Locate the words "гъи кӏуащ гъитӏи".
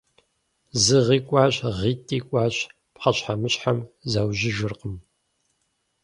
1.05-2.19